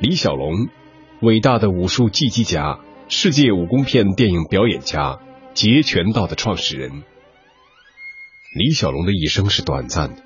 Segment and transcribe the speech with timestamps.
[0.00, 0.68] 李小龙，
[1.20, 5.18] 伟大的武术技击家，世界武功片电影表演家，
[5.52, 7.02] 截拳道的创始人。
[8.56, 10.22] 李小龙的一生是短暂的，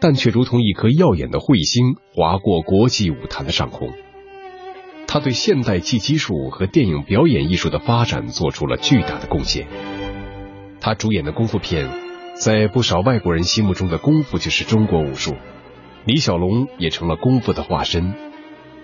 [0.00, 3.92] 但却如同一颗耀眼的彗星划过国际舞坛的上空。
[5.06, 9.68] 他对现代技击术和电影表演艺术的发展做出了巨大的贡献。
[10.80, 11.88] 他主演的功夫片，
[12.34, 15.36] 在不少外国人心目中的功夫就是中国武术，
[16.04, 18.12] 李小龙也成了功夫的化身。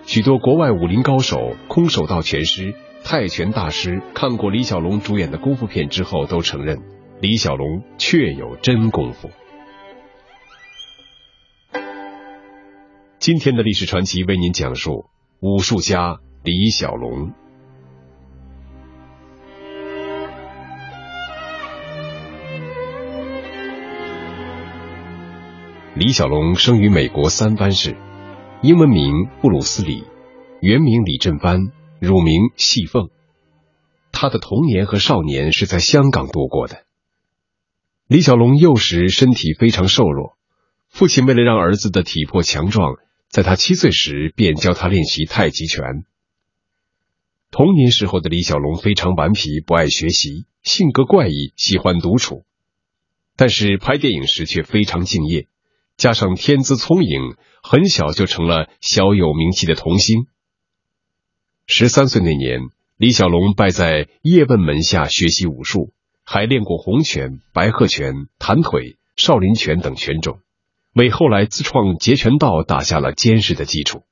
[0.05, 6.79] 许多国外武林高手、空手道拳师、泰拳大师看过李小龙主演的功夫片之后，都承认
[7.19, 9.29] 李小龙确有真功夫。
[13.19, 15.05] 今天的历史传奇为您讲述。
[15.41, 17.33] 武术家李小龙。
[25.95, 27.95] 李小龙生于美国三藩市，
[28.65, 30.03] 英文名布鲁斯李，
[30.59, 33.11] 原名李振藩，乳名细凤。
[34.11, 36.83] 他的童年和少年是在香港度过的。
[38.07, 40.35] 李小龙幼时身体非常瘦弱，
[40.89, 42.95] 父亲为了让儿子的体魄强壮。
[43.29, 45.83] 在他七岁时，便教他练习太极拳。
[47.51, 52.45] 童年时候的李小龙非常顽皮，不爱学习，性格怪异，喜欢独处。
[53.35, 55.49] 但是拍电影时却非常敬业，
[55.97, 60.27] 加上天资聪颖，很小就成了小有名气的童星。
[61.67, 62.59] 十三岁那年，
[62.97, 70.39] 李小龙拜在叶问门下学习武术，还练过洪拳、白鹤拳、弹腿、少林拳等拳种。
[70.93, 74.03] 为后来自创截拳道打下了坚实的基础。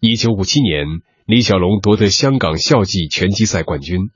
[0.00, 0.86] 一九五七年，
[1.26, 4.06] 李小龙夺得香港校际拳击赛冠军；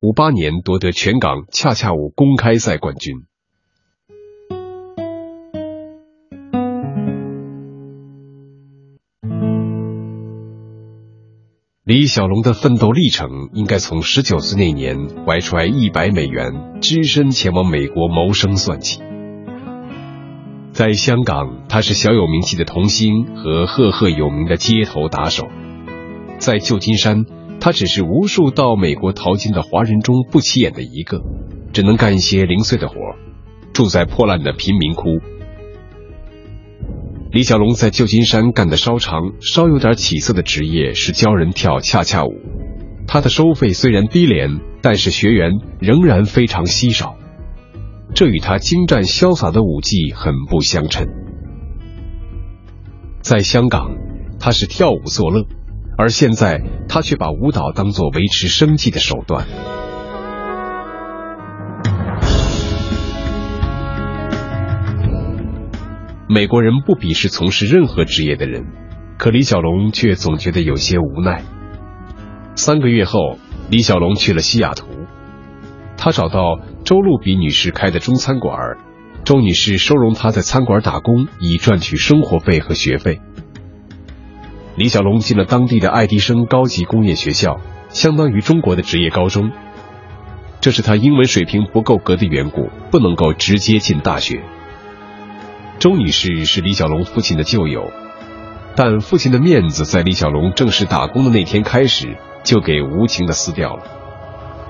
[0.00, 3.26] 五八年夺得全港恰恰舞公开赛冠军。
[11.94, 19.00] 李小龙的奋斗历程，应该从十九岁那年怀揣一百美元，只身前往美国谋生算起。
[20.72, 25.44] 在香港，他是小有名气的童星和赫赫有名的街头打手；
[26.38, 27.26] 在旧金山，
[27.60, 31.22] 他只是无数到美国淘金的华人中不起眼的一个，
[31.72, 32.96] 只能干一些零碎的活，
[33.72, 35.20] 住在破烂的贫民窟。
[37.34, 42.30] 李小龙在旧金山干的稍长、稍有点起色的职业是教人跳恰恰舞，
[43.08, 45.50] 他的收费虽然低廉，但是学员
[45.80, 47.16] 仍然非常稀少。
[48.14, 51.08] 这与他精湛潇洒的舞技很不相称。
[53.20, 53.96] 在香港，
[54.38, 55.44] 他是跳舞作乐，
[55.98, 59.48] 而现在他却把舞蹈当作维持生计的手段。
[66.34, 68.66] 美国人不鄙视从事任何职业的人，
[69.18, 71.44] 可李小龙却总觉得有些无奈。
[72.56, 73.38] 三个月后，
[73.70, 74.88] 李小龙去了西雅图。
[75.96, 78.58] 他找到周露比女士开的中餐馆，
[79.22, 83.20] 周女士收容他在餐馆打工，以赚取生活费和学费。
[84.74, 89.52] 李小龙进了当地的爱迪生高级工业学校，相当于中国的职业高中。
[90.60, 94.42] 这是他英文水平不够格的缘故，不能够直接进大学。
[95.84, 97.92] 周女士是李小龙父亲的旧友，
[98.74, 103.84] 但父亲的面子在李小龙正式打工的那天开始就给无情的撕掉了。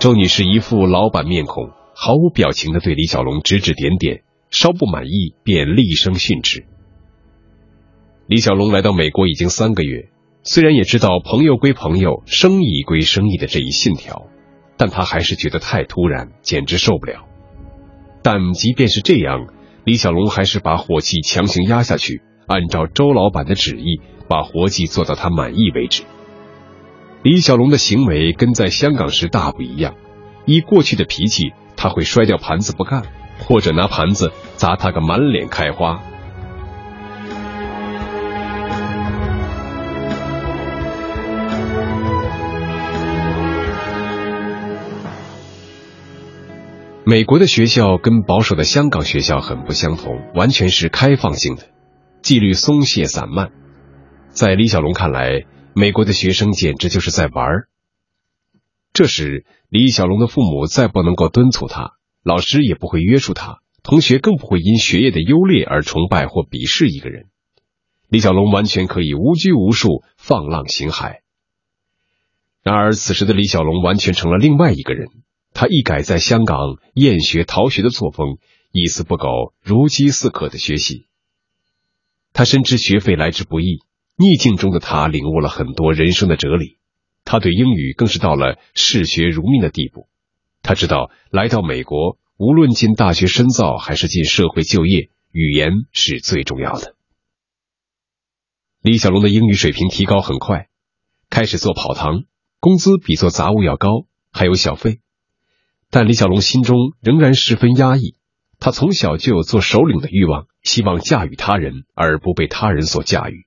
[0.00, 6.66] 周女士一副老板面孔，毫无表情的对李小龙指指点点，稍不满意便厉声训斥。
[8.26, 10.08] 李小龙来到美国已经三个月，
[10.42, 14.26] 虽然也知道朋友归朋友，生意归生意的这一信条，
[14.76, 17.20] 但他还是觉得太突然，简直受不了。
[18.24, 19.46] 但即便是这样，
[19.84, 26.04] 李小龙还是把火气强行压下去，按照周老板的旨意，把活计做到他满意为止。
[27.22, 29.94] 李小龙的行为跟在香港时大不一样，
[30.46, 33.02] 以过去的脾气，他会摔掉盘子不干，
[33.40, 36.02] 或者拿盘子砸他个满脸开花。
[47.06, 51.68] 美国的学校跟保守的香港学校很不相同，完全是开放性的，
[52.22, 53.52] 纪律松懈散漫。
[54.30, 55.46] 在李小龙看来。
[55.76, 57.68] 美国的学生简直就是在玩儿。
[58.92, 67.24] 这时，李小龙的父母再不能够敦促他，老师也不会约束他，同学更不会因学业的优劣而崇拜或鄙视一个人。
[68.08, 71.22] 李小龙完全可以无拘无束，放浪形骸。
[72.62, 75.08] 然而，此时的李小龙完全成了另外一个人。
[75.54, 76.58] 他一改在香港
[76.92, 78.38] 厌学逃学的作风，
[78.72, 81.06] 一丝不苟、如饥似渴的学习。
[82.34, 83.78] 他深知学费来之不易。
[84.16, 86.78] 逆境中的他领悟了很多人生的哲理，
[87.24, 90.08] 他对英语更是到了嗜学如命的地步。
[90.62, 96.94] 他知道来到美国，无论进大学深造还是进社会就业，语言是最重要的。
[98.82, 100.68] 李小龙的英语水平提高很快，
[101.28, 102.22] 开始做跑堂，
[102.60, 105.00] 工资比做杂物要高，还有小费。
[105.94, 108.16] 但李小龙心中仍然十分压抑，
[108.58, 113.46] 他从小就有做首领的欲望，希望驾驭他人而不被他人所驾驭。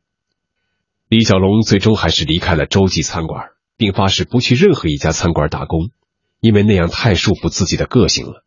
[1.09, 5.89] 李小龙最终还是离开了洲际餐馆，并发誓不去任何一家餐馆打工，
[6.39, 8.45] 因为那样太束缚自己的个性了。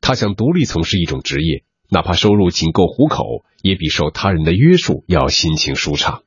[0.00, 6.24] 他想独立从事一种职业，哪怕收入仅够糊口，也比受他人的约束要心情舒畅。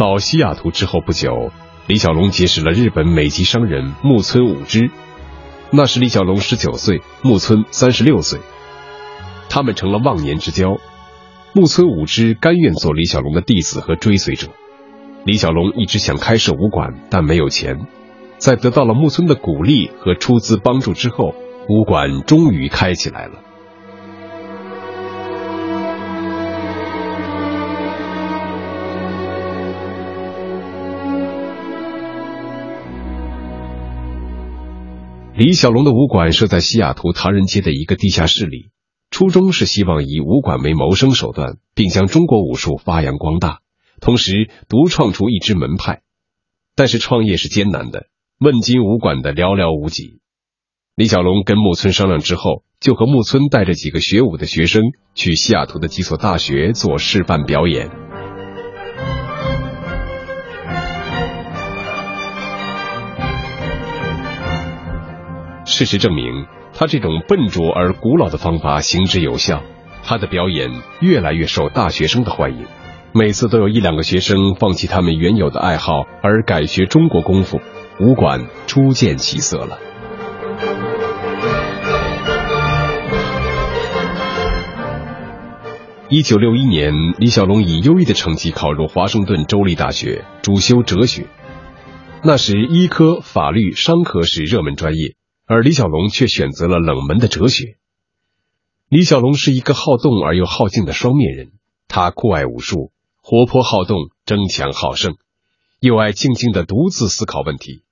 [0.00, 1.52] 到西雅图之后不久，
[1.86, 4.90] 李小龙结识了日本美籍商人木村武之。
[5.70, 8.40] 那时李小龙十九岁，木村三十六岁，
[9.50, 10.78] 他们成了忘年之交。
[11.52, 14.48] 木村武之甘愿做李小龙的弟子和追随者。
[15.26, 17.86] 李小龙一直想开设武馆，但没有钱。
[18.38, 21.34] 在得到了木村的鼓励和出资帮助之后，
[21.68, 23.34] 武馆终于开起来了。
[35.40, 38.72] 李小龙的武馆设在西雅图唐人街的一个地下室里，
[39.10, 43.60] 初衷是希望以武馆为谋生手段，并将中国武术发扬光大，
[44.02, 46.02] 同时独创出一支门派。
[46.76, 48.08] 但是创业是艰难的，
[48.38, 50.20] 问津武馆的寥寥无几。
[50.94, 54.82] 李小龙跟木村商量之后，就和木村带着几个学武的学生
[55.14, 58.09] 去西雅图的几所大学做示范表演。
[65.80, 66.44] 事实证明，
[66.74, 69.62] 他这种笨拙而古老的方法行之有效。
[70.02, 70.68] 他的表演
[71.00, 72.66] 越来越受大学生的欢迎，
[73.14, 77.62] 每次都有一两个学生放弃他们原有的爱好而改学中国功夫，
[77.98, 79.78] 武馆初见起色了。
[86.10, 91.24] 一九六一年，李小龙以优异的成绩考入华盛顿州立大学，主修哲学。
[92.22, 95.19] 那时，医科、法律、商科是热门专业。
[95.50, 97.76] 而李小龙却选择了冷门的哲学。
[98.88, 101.50] 李小龙是一个好动而又好静的双面人，
[101.88, 105.16] 他酷爱武术，活泼好动，争强好胜，
[105.80, 107.82] 又爱静静的独自思考问题。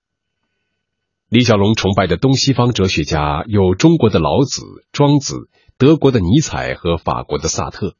[1.28, 4.62] 李小龙崇拜的东西方哲学家有中国的老子、
[4.92, 7.96] 庄子，德国的尼采和法国的萨特。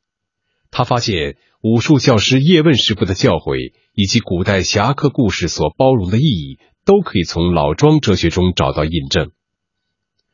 [0.71, 9.33] 他发现武术教师叶问师傅的教诲，以及古代侠客故事所包容的意义，都可以从老庄哲学中找到印证。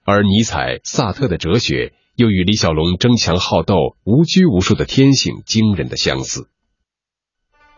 [0.07, 6.49] 而尼采、萨特的哲学又与李小龙争强好斗、无拘无束的天性惊人的相似。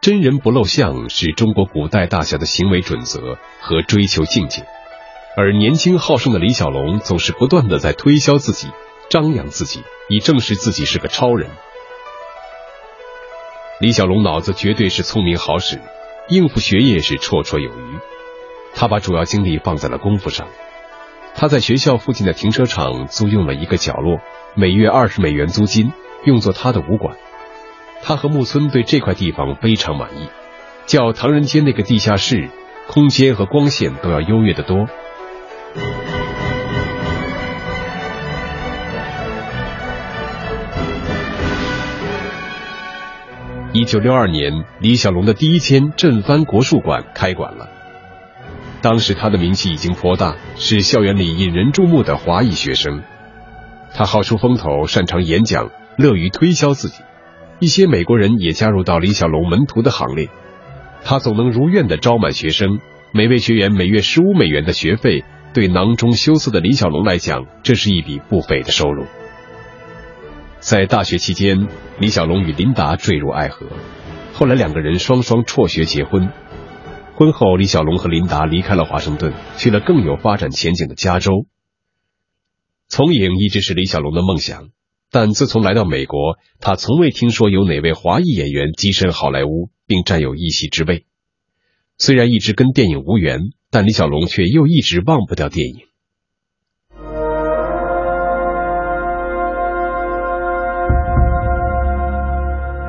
[0.01, 4.67] 真人不露相是中国古代大侠的行为准则和追求境界，
[5.37, 8.69] 而年轻好胜的李小龙总是不断的在推销自己、
[9.09, 11.51] 张扬自己，以证实自己是个超人。
[13.81, 15.81] 李小龙脑子绝对是聪明好使，
[16.29, 17.99] 应付学业是绰绰有余，
[18.75, 20.49] 他把主要精力放在了功夫上。
[21.39, 24.21] 他在学校附近的停车场租用了一个角落，
[24.55, 25.93] 每月二十美元租金，
[26.25, 27.19] 用作他的武馆。
[28.03, 30.31] 他和木村对这块地方非常满意，
[30.87, 32.49] 较唐人街那个地下室，
[32.89, 34.87] 空间和光线都要优越得多。
[43.75, 47.69] 一九六二年，李小龙的第一间振藩国术馆开馆了。
[48.83, 53.03] 当时他的名气已经颇大，是校园里引人注目的华裔学生。
[53.95, 57.03] 他好出风头，擅长演讲，乐于推销自己。
[57.59, 60.29] 一些美国人也加入到李小龙门徒的行列。
[61.03, 62.79] 他总能如愿的招满学生，
[63.13, 69.07] 每位学员每月十五美元的学费，对囊中羞涩的李小龙来讲，这是一笔不菲的收入。
[70.59, 71.69] 在大学期间，
[71.99, 73.67] 李小龙与琳达坠入爱河，
[74.35, 76.29] 后来两个人双双辍学结婚。
[77.17, 81.47] 婚后，李小龙和琳达离开了华盛顿，去了更有发展前景的加州。
[82.89, 84.69] 从影一直是李小龙的梦想，
[85.11, 91.07] 但自从来到美国，他从未听说有哪位华裔演员跻身好莱坞并占有一席之位。
[91.97, 95.87] 虽然一直跟电影无缘，但李小龙却又一直忘不掉电影。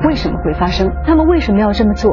[0.06, 0.86] 为什么会发生？
[1.06, 2.12] 他们为什么要这么做？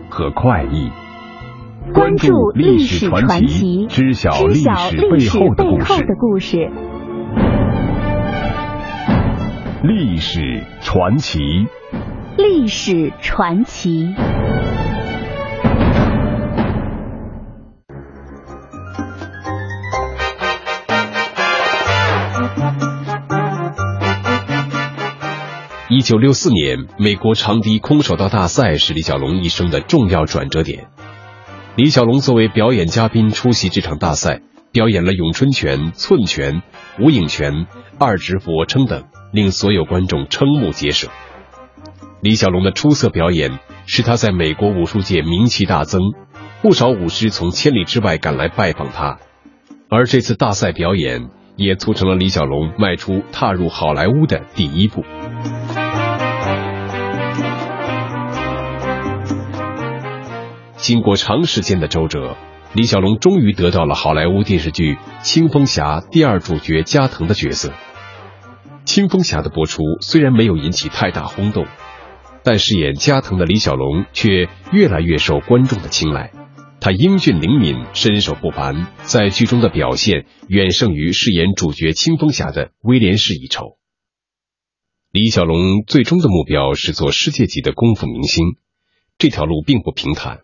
[0.11, 0.91] 和快意。
[1.93, 5.63] 关注历史传奇，知晓历史背后的
[6.19, 6.69] 故事。
[9.83, 11.39] 历史传奇，
[12.37, 14.13] 历史传奇。
[26.01, 30.87] 一九六四年，美国长笛空手道大赛是李小龙一生的重要转折点。
[31.75, 34.41] 李小龙作为表演嘉宾出席这场大赛，
[34.71, 36.63] 表演了咏春拳、寸拳、
[36.99, 37.67] 无影拳、
[37.99, 41.07] 二指俯卧撑等，令所有观众瞠目结舌。
[42.23, 46.01] 李小龙的出色表演使他在美国武术界名气大增，
[46.63, 49.19] 不少武师从千里之外赶来拜访他。
[49.87, 55.05] 而这次大赛表演也促成了李小龙迈出踏入好莱坞的第一步。
[60.81, 62.35] 经过长时间的周折，
[62.73, 67.71] 李小龙终于得到了好莱坞电视剧《青蜂侠》第二主角加藤的角色。
[68.83, 71.67] 青蜂侠的播出虽然没有引起太大轰动，
[72.43, 76.31] 但饰演加藤的李小龙却越来越受观众的青睐。
[76.79, 83.77] 他英俊灵敏，身手不凡，在剧中的表现远胜于饰演主角青蜂侠的威廉士一筹。
[85.11, 88.55] 李小龙最终的目标是做世界级的功夫明星，
[89.19, 90.39] 这条路并不平坦。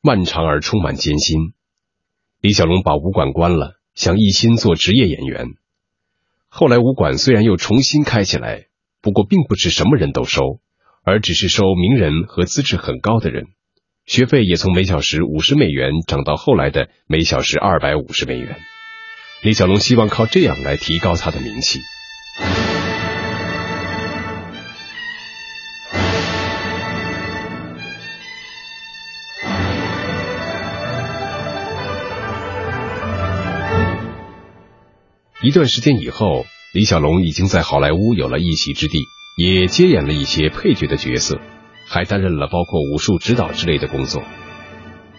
[0.00, 1.52] 漫长而充满艰辛，
[2.40, 5.48] 李小龙把武馆关了，想一心做职业演员。
[6.48, 8.66] 后来武馆虽然又重新开起来，
[9.02, 10.60] 不过并不是什么人都收，
[11.02, 13.46] 而只是收名人和资质很高的人，
[14.06, 18.56] 学费也从每小时五十美元涨到后来的每小时二百五十美元。
[19.42, 21.80] 李小龙希望靠这样来提高他的名气。
[35.40, 39.04] 一段时间以后，李小龙已经在好莱坞有了一席之地，
[39.36, 41.38] 也接演了一些配角的角色，
[41.86, 44.24] 还担任了包括武术指导之类的工作。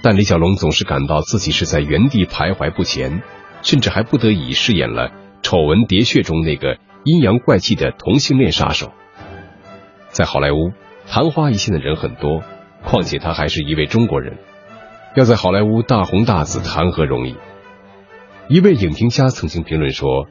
[0.04, 3.24] 但李小龙总是感到自己是在原地徘徊不前，
[3.62, 5.08] 甚至还不得已饰演了
[5.42, 8.92] 《丑闻喋血》中那个阴阳怪气的同性恋杀手。
[10.10, 10.74] 在好莱坞，
[11.08, 12.44] 昙花一现的人很多，
[12.84, 14.38] 况且他还是一位中国人，
[15.16, 17.38] 要在好莱坞大红大紫，谈何容易？
[18.50, 20.26] 一位影评家曾经评论说：“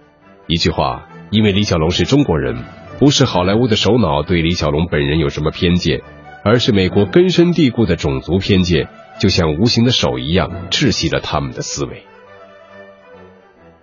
[0.48, 2.64] 一句话，因为李小龙是中国人，
[2.98, 6.02] 不是好莱坞的首脑对李小龙本人有什么偏见，
[6.44, 8.88] 而是美国根深蒂固的种族偏见，
[9.20, 12.02] 就像无形的手一样窒息了他们的思维。”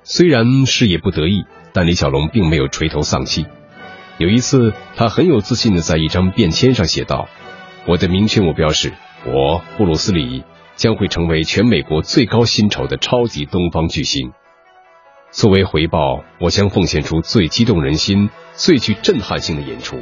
[0.03, 3.45] 虽然事业不得意，但李小龙并没有垂头丧气。
[4.17, 7.29] 有一次，他很有自信的在一张便签上写道
[7.87, 8.91] ：“我的明确目标是，
[9.25, 10.43] 我布鲁斯李。”
[10.75, 14.31] 将会成为全美国最高薪酬的超级东方巨星。
[15.31, 19.99] 作为回报，我将奉献出最激动人心、最具震撼性的演出。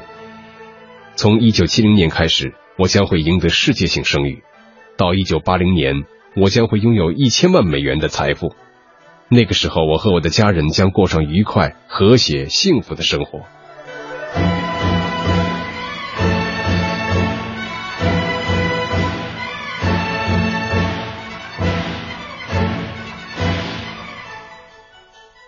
[1.15, 4.43] 从一九七零年开始，我将会赢得世界性声誉。
[4.97, 6.03] 到一九八零年，
[6.35, 8.55] 我将会拥有一千万美元的财富。
[9.29, 13.41] 那个时候，我和我的家人将过上愉快、和谐、幸福的生活。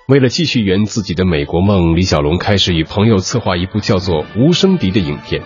[0.08, 5.42] 为了继续圆自己的美国梦，李小龙开始与朋友策划一部叫做《无声敌》的影片。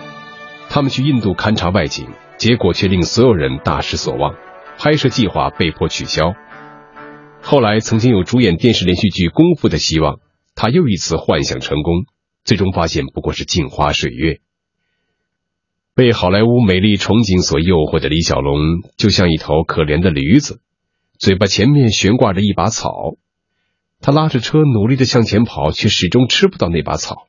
[0.68, 4.34] 他们去印度勘察外景，结果却令所有人大失所望，
[4.76, 6.34] 拍摄计划被迫取消。
[7.40, 10.20] 后来，曾经有主演电视连续剧《功夫》的希望，
[10.54, 12.04] 他又一次幻想成功，
[12.44, 14.40] 最终发现不过是镜花水月。
[15.94, 18.60] 被好莱坞美丽憧憬所诱惑的李小龙，
[18.98, 20.60] 就像一头可怜的驴子，
[21.18, 22.92] 嘴巴前面悬挂着一把草。
[24.02, 27.26] 他拉着车努力的向前跑，却始终吃不到那把草。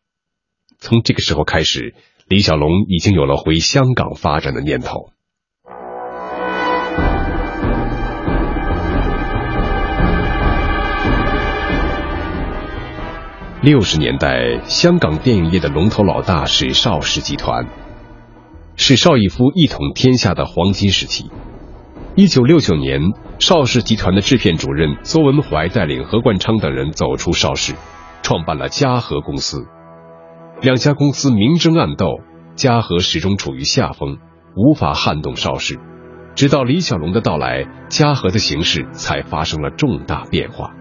[0.80, 1.94] 从这个时候开始，
[2.30, 5.12] 李小龙已经有了回香港发展的念头。
[13.62, 17.68] 六十年代，香港电影业的龙头老大是邵氏集团，
[18.78, 21.30] 是邵逸夫一统天下的黄金时期。
[22.14, 23.00] 一九六九年，
[23.40, 27.74] 邵氏集团的制片主任邹文怀带领何冠昌等人走出邵氏，
[28.22, 29.66] 创办了嘉禾公司。
[30.62, 32.20] 两家公司明争暗斗，
[32.56, 34.18] 嘉禾始终处于下风，
[34.58, 35.80] 无法撼动邵氏。
[36.36, 40.74] 直到李小龙的到来，嘉禾的形势才发生了重大变化。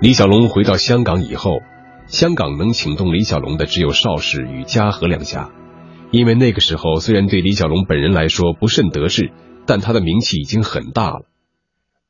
[0.00, 1.62] 李小龙回到香港以后，
[2.08, 5.52] 香港能请动李小龙的只有邵氏与嘉禾两家，
[6.10, 9.30] 因为那个时候虽然对李小龙本人来说不甚得志，
[9.66, 11.26] 但他的名气已经很大了。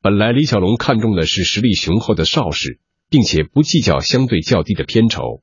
[0.00, 2.78] 本来李小龙看中的是实力雄厚的邵氏，
[3.10, 5.42] 并且不计较相对较低的片酬，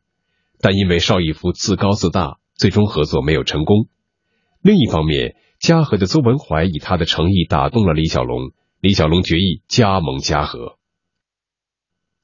[0.61, 3.87] 但因为邵逸夫自高自大，最终合作没有成功。
[4.61, 10.77] 另一方面，嘉禾的邹文怀以他的诚意打动了李小龙，李小龙决意加盟嘉禾。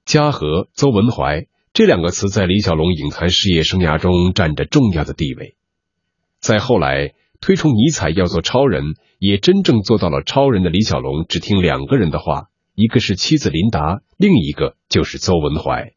[0.05, 5.55] 嘉禾、邹文怀这两个词在李小龙影坛事业生涯中占着重要的地位。
[6.39, 15.93] 再后来推崇尼采要做超人，也真正做到了超人的李小龙，只听两个人的话，一个是妻子琳达，另一个就是邹文怀。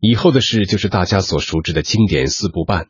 [0.00, 2.88] 以后的事就是大家所熟知的经典四部半，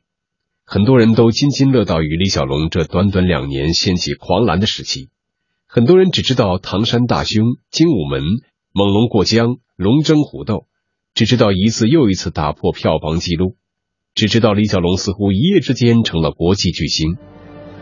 [0.64, 5.10] 很多人都津津乐道于李小龙这短短两年掀起狂澜的时期。
[5.66, 8.22] 很多人只知道唐山大兄、精武门。
[8.76, 10.66] 猛龙过江，龙争虎斗，
[11.14, 13.54] 只知道一次又一次打破票房纪录，
[14.16, 17.16] 只知道李小龙似乎一夜之间成了国际巨星，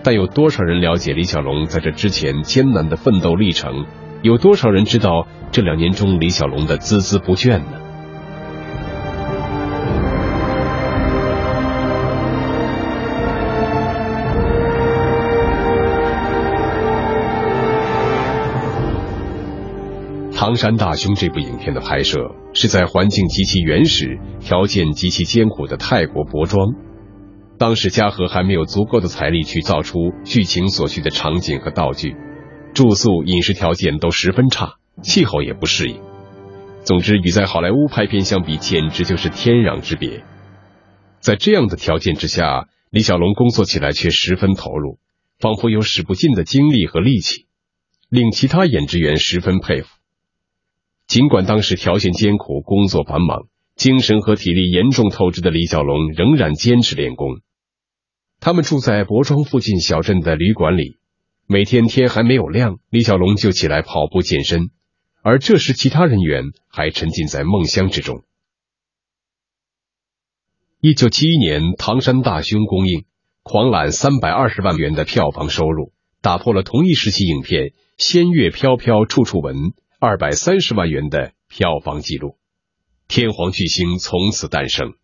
[0.03, 3.87] 但有多少人了解李小龙在这之前艰难的奋斗历程？
[4.23, 7.81] 有多少人知道这两年中李小龙的孜孜不倦呢？
[20.45, 26.75] 《唐山大兄》这部影片的拍摄是在环境极其原始、条件极其艰苦的泰国博庄。
[27.59, 32.17] 当时嘉禾还没有足够的财力去造出剧情所需的场景和道具，
[32.75, 36.01] 住宿、饮食条件都十分差，气候也不适应。
[36.83, 40.25] 总之，与在好莱坞拍片相比，简直就是天壤之别。
[41.21, 44.99] 在这样的条件之下，李小龙工作起来却十分投入，
[45.39, 47.47] 仿佛有使不尽的精力和力气，
[48.09, 49.92] 令其他演职员十分佩服。
[51.13, 53.43] 尽管当时条件艰苦，工作繁忙，
[53.77, 57.43] 精神和体力严重透支的李小龙仍然坚持练功。
[58.41, 60.97] 他们住在博庄附近小镇的旅馆里，
[61.47, 64.71] 每天天还没有亮，李小龙就起来跑步健身，
[65.21, 68.23] 而这时其他人员还沉浸在梦乡之中。
[70.81, 73.05] 一九七一年，《唐山大兄》公映，
[73.43, 77.65] 狂揽三百二十万元的票房收入，打破了同一时期影片
[77.99, 79.57] 《仙乐飘飘处处闻》。
[80.05, 82.37] 二百三十万元的票房纪录，
[83.07, 84.95] 天皇巨星从此诞生。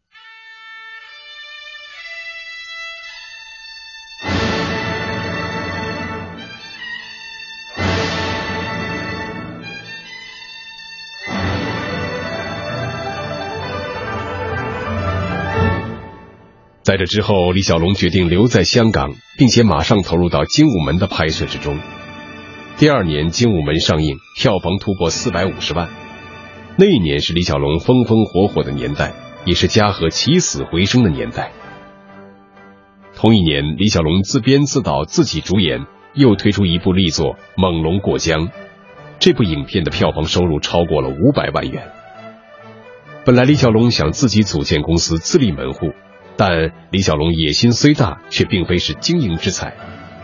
[16.83, 21.79] 在这之后，李小龙决定留在香港，并且马上投入到《精武门》的拍摄之中。
[22.79, 25.88] 第二年，《精武门》上映，票房突破四百五十万。
[26.77, 29.14] 那一年是李小龙风风火火的年代，
[29.45, 31.51] 也是嘉禾起死回生的年代。
[33.17, 38.47] 同一年，李小龙自编自导自己主演，又推出一部力作《猛龙过江》。
[39.19, 41.88] 这部影片的票房收入超过了五百万元。
[43.25, 45.95] 本来李小龙想自己组建公司自立门户，
[46.37, 49.75] 但李小龙野心虽大，却并非是经营之才。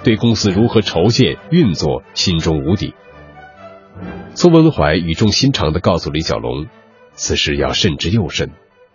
[0.04, 2.92] 对公司如何筹建运作心中无底。
[4.34, 6.66] 邹文怀语重心长地告诉李小龙
[7.14, 8.50] ：“此事要慎之又慎。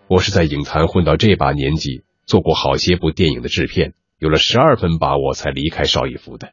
[0.07, 6.51] 我是在影坛混到这把年纪，做过好些部电影的制片，有了十二分把握才离开邵逸夫的。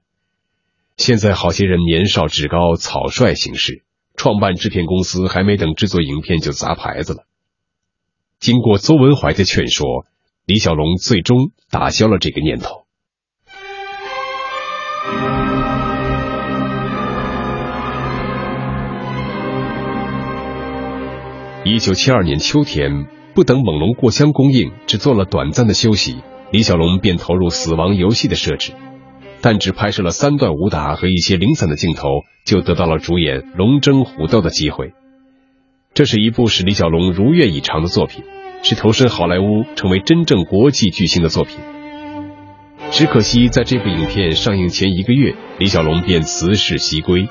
[0.97, 3.85] 现在好些人年少志高，草率行事，
[4.17, 7.25] 创办制片公司还没等制作影片就砸牌子了。”
[8.41, 10.07] 经过邹文怀的劝说，
[10.47, 12.86] 李小龙最终打消了这个念头。
[21.69, 26.19] 一九七二年秋天，不等《猛龙过江》公映，只做了短暂的休息，
[26.53, 28.71] 李小龙便投入《死亡游戏》的设置，
[29.41, 32.07] 但只拍摄了三段武打和一些零散的镜头，
[32.45, 34.93] 就得到了主演《龙争虎斗》的机会。
[35.93, 38.23] 这是一部使李小龙如愿以偿的作品，
[38.63, 41.59] 是投身好莱坞、成为真正国际巨星的作品。
[42.93, 47.27] 只可惜，在这部影片上映前一个月，李小龙便辞世西归。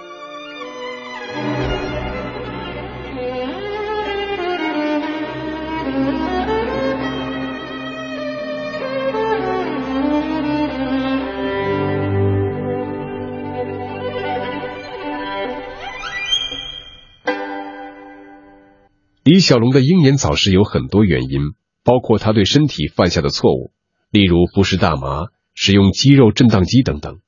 [19.36, 21.42] 李小龙的英年早逝有很多原因，
[21.84, 23.74] 包括他对身体犯下的错误，
[24.10, 27.20] 例如服食大麻、使用肌肉震荡机等等。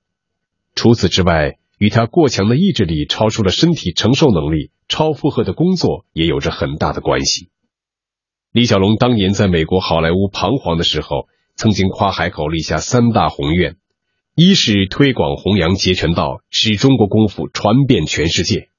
[0.73, 7.49] 除此之外，与他过强的意志力超出了身体承受能力、超负荷的工作也有着很大的关系。
[8.53, 13.75] 李小龙当年在美国好莱坞彷徨的时候，曾经夸海口立下三大宏愿：
[14.33, 18.69] 一是推广弘扬截拳道，使中国功夫传遍全世界。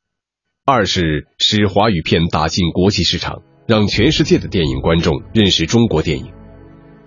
[0.71, 6.27] 二是使华语片打进国际市场，让全世界的电影观众认识中国电影；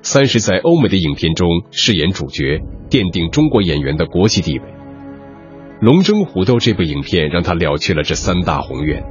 [0.01, 4.65] 三是，在欧美的影片中饰演主角，奠定中国演员的国际地位。
[5.79, 9.03] 《龙争虎斗》这部影片让他了却了这三大宏愿。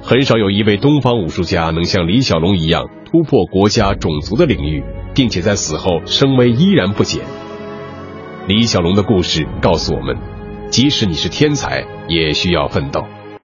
[0.00, 4.82] 很少有一位东方武术家能像李小龙一样突破国家种族的领域，
[5.14, 7.20] 并且在死后声威依然不减。
[8.48, 10.16] 李小龙的故事告诉我们，
[10.70, 13.04] 即使你是天才，也需要奋斗。